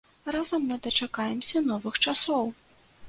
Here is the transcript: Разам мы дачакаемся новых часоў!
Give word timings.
Разам 0.35 0.63
мы 0.69 0.77
дачакаемся 0.87 1.61
новых 1.69 2.01
часоў! 2.07 2.43